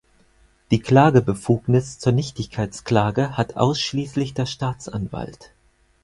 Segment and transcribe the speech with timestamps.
[0.71, 5.51] Die Klagebefugnis zur Nichtigkeitsklage hat ausschließlich der Staatsanwalt.